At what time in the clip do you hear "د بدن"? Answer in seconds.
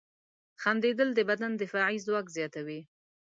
1.15-1.51